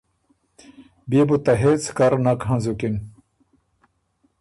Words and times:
بيې 1.09 1.21
بو 1.27 1.35
ته 1.45 1.53
هېڅ 1.63 1.83
کر 1.97 2.13
نک 2.25 2.39
هنزُکِن۔ 2.47 2.95